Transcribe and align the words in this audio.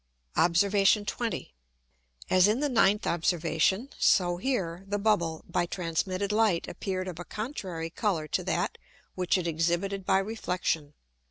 Obs. 0.35 0.63
20. 0.63 1.53
As 2.27 2.47
in 2.47 2.59
the 2.59 2.69
ninth 2.69 3.05
Observation, 3.05 3.91
so 3.99 4.37
here, 4.37 4.83
the 4.87 4.97
Bubble, 4.97 5.45
by 5.47 5.67
transmitted 5.67 6.31
Light, 6.31 6.67
appear'd 6.67 7.07
of 7.07 7.19
a 7.19 7.23
contrary 7.23 7.91
Colour 7.91 8.27
to 8.29 8.43
that, 8.45 8.79
which 9.13 9.37
it 9.37 9.45
exhibited 9.45 10.03
by 10.03 10.17
Reflexion. 10.17 10.95